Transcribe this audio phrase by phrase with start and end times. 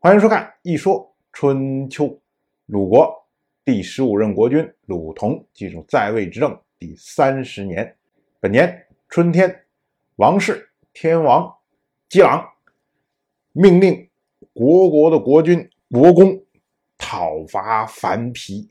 [0.00, 2.04] 欢迎收看《一说春秋》。
[2.66, 3.12] 鲁国
[3.64, 7.96] 第十五任国君鲁同进入在位执政第三十年，
[8.38, 9.64] 本年春天，
[10.14, 11.52] 王室天王
[12.08, 12.48] 姬朗
[13.50, 14.08] 命令
[14.52, 16.40] 国国的国君国公
[16.96, 18.70] 讨伐樊皮。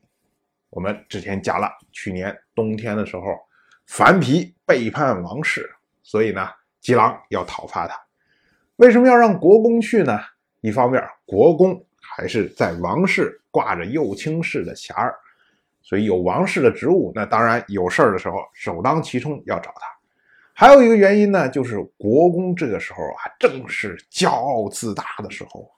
[0.70, 3.23] 我们之前讲了，去年冬天的时候，
[3.88, 5.70] 樊皮背叛王室，
[6.04, 6.48] 所以呢，
[6.80, 8.02] 姬朗要讨伐他。
[8.78, 10.18] 为什么要让国公去呢？
[10.61, 15.15] 一方面，国公还是在王室挂着右卿士的衔儿，
[15.81, 19.81] 所以有王室的职务，那当然有事儿的时候首当其冲要找他。
[20.53, 25.71] 还有一个原因呢，就是国公这个时候啊，正是骄傲自大的时候。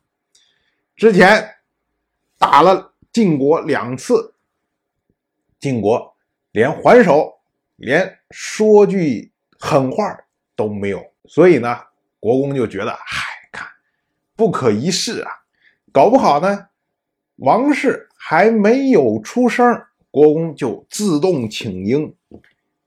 [0.96, 1.48] 之前
[2.38, 4.34] 打了晋国两次，
[5.60, 6.16] 晋国
[6.52, 7.38] 连还手、
[7.76, 10.18] 连说句狠话
[10.56, 11.78] 都没有，所以呢。
[12.22, 13.39] 国公就觉得，嗨，
[14.40, 15.30] 不可一世啊！
[15.92, 16.68] 搞不好呢，
[17.36, 22.16] 王室还没有出声，国公就自动请缨，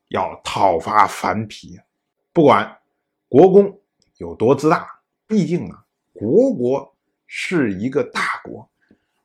[0.08, 1.78] 要讨伐樊皮。
[2.32, 2.78] 不管
[3.28, 3.78] 国公
[4.16, 4.88] 有多自大，
[5.26, 8.66] 毕竟啊，国国是一个大国，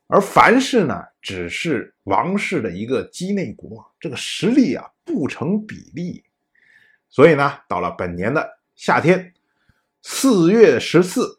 [0.06, 6.22] 而樊氏呢，只是王室的一个畿内国，这个实力啊不成比例。
[7.08, 9.32] 所以呢，到了本年的夏天。
[10.00, 11.37] 四月十四，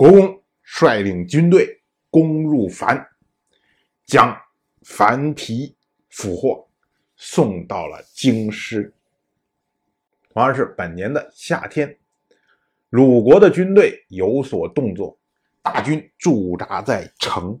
[0.00, 3.06] 国公率领军队攻入樊，
[4.06, 4.34] 将
[4.80, 5.76] 樊皮
[6.08, 6.66] 俘获，
[7.16, 8.94] 送到了京师。
[10.32, 11.98] 同样是本年的夏天，
[12.88, 15.18] 鲁国的军队有所动作，
[15.60, 17.60] 大军驻扎在城。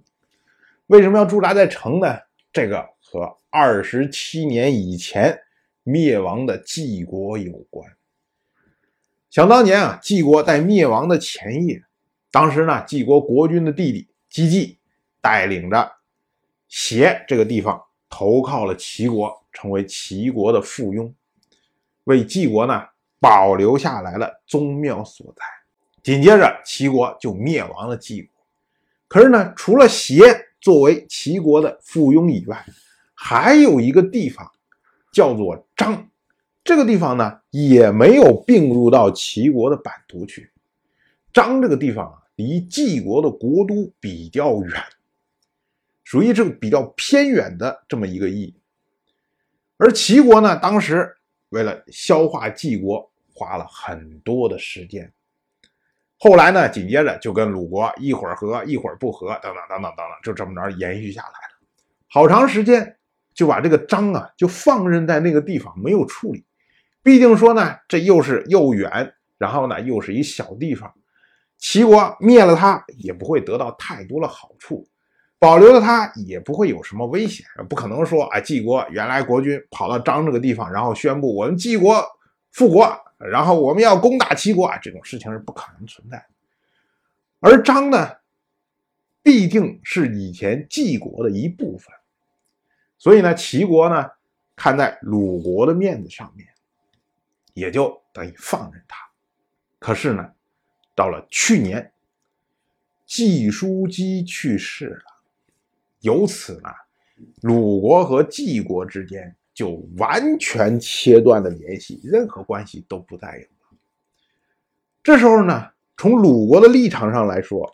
[0.86, 2.16] 为什么要驻扎在城呢？
[2.50, 5.38] 这个和二十七年以前
[5.82, 7.86] 灭亡的晋国有关。
[9.28, 11.84] 想当年啊，晋国在灭亡的前夜，
[12.30, 14.78] 当时呢，晋国国君的弟弟姬季
[15.20, 15.90] 带领着
[16.68, 21.12] 协这个地方投靠了齐国，成为齐国的附庸，
[22.04, 22.84] 为晋国呢
[23.18, 25.42] 保留下来了宗庙所在。
[26.02, 28.44] 紧接着，齐国就灭亡了晋国。
[29.08, 30.22] 可是呢，除了协
[30.60, 32.64] 作为齐国的附庸以外，
[33.12, 34.50] 还有一个地方
[35.12, 36.08] 叫做章。
[36.62, 40.50] 这个地方呢，也没有并入到齐国的版图去。
[41.32, 44.82] 张这个地方啊，离晋国的国都比较远，
[46.04, 48.54] 属于这个比较偏远的这么一个邑。
[49.76, 51.16] 而齐国呢，当时
[51.48, 55.12] 为了消化晋国，花了很多的时间。
[56.18, 61.66] 后来呢，紧接着就跟鲁国一会儿和一会儿不和，等等等等等等，就这么着延续下来了。
[62.08, 62.98] 好长时间
[63.32, 66.44] 就把这个张啊，就放任在那个地方，没有处理。
[67.02, 70.92] 毕竟说呢，这又是又远，然后呢又是一小地方，
[71.60, 74.88] 齐国灭了他也不会得到太多的好处，
[75.38, 82.04] 保留了他也不会有什么危险，不可能说啊，晋国原来国君跑到张这个地方，然后宣布我们晋国
[82.50, 86.26] 复国，然后我们要攻打齐国啊，这种事情是不可能存在。
[87.38, 88.16] 而张呢，
[89.22, 91.94] 毕竟是以前晋国的一部分，
[92.98, 94.06] 所以呢，齐国呢
[94.56, 96.46] 看在鲁国的面子上面。
[97.52, 98.96] 也就等于放任他。
[99.80, 100.30] 可是呢，
[101.00, 101.90] 到了去年，
[103.06, 105.02] 季叔姬去世了，
[106.00, 106.68] 由此呢，
[107.40, 113.78] 鲁国和季国之间就完全切断了联系，任何关系都不再有了。
[115.02, 117.72] 这时候呢，从鲁国的立场上来说，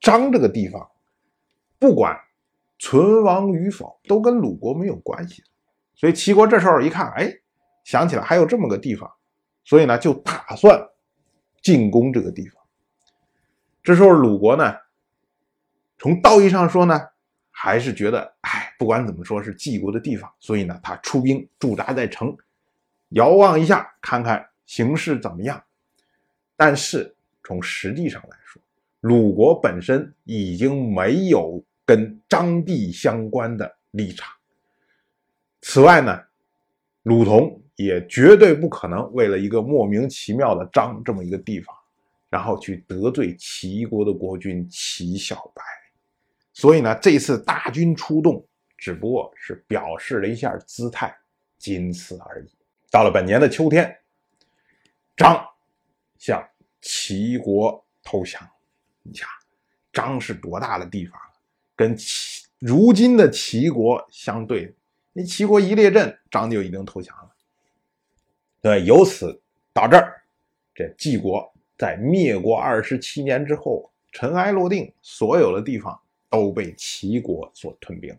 [0.00, 0.90] 张这个地方，
[1.78, 2.18] 不管
[2.80, 5.44] 存亡与否，都跟鲁国没有关系
[5.94, 7.32] 所以齐国这时候一看，哎。
[7.84, 9.08] 想起来还有这么个地方，
[9.62, 10.88] 所以呢就打算
[11.66, 12.62] 进攻这个地方。
[13.82, 14.72] 这时候鲁国呢，
[15.98, 17.08] 从道义上说呢，
[17.50, 22.36] 还是觉得，哎，不管怎么说是晋国的地方，所以呢他出兵驻扎在城，
[23.08, 25.60] 遥望一下，看看形势怎么样。
[26.54, 27.12] 但是
[27.42, 28.62] 从实际上来说，
[29.00, 34.32] 鲁国本身已经没有跟张地相关的立场。
[35.62, 36.22] 此外呢，
[37.02, 37.60] 鲁同。
[37.76, 41.74] 也绝对不可能为了一个莫名其妙的张这么一个地方，
[42.28, 45.62] 然后去得罪齐国的国君齐小白。
[46.52, 48.42] 所以呢，这次大军出动
[48.78, 51.14] 只不过是表示了一下姿态，
[51.58, 52.48] 仅此而已。
[52.90, 53.94] 到了本年的秋天，
[55.14, 55.46] 张
[56.18, 56.42] 向
[56.80, 58.40] 齐国投降。
[59.02, 59.28] 你想，
[59.92, 61.20] 张是多大的地方？
[61.74, 64.74] 跟齐如今的齐国相对，
[65.12, 67.35] 那齐国一列阵，张就已经投降了。
[68.66, 69.40] 对，由此
[69.72, 70.20] 到这儿，
[70.74, 71.48] 这晋国
[71.78, 75.96] 在灭国二十七年之后，尘埃落定，所有的地方
[76.28, 78.12] 都被齐国所吞并。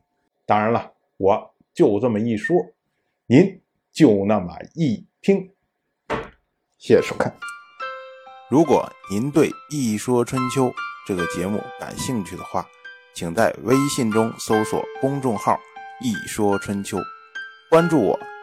[0.45, 2.55] 当然了，我就这么一说，
[3.25, 3.59] 您
[3.91, 5.51] 就那么一听。
[6.77, 7.35] 谢谢收看。
[8.49, 10.67] 如果您对《一说春秋》
[11.05, 12.65] 这个节目感兴趣的话，
[13.13, 15.59] 请在微信中搜索公众号
[15.99, 16.97] “一说春秋”，
[17.69, 18.17] 关注我。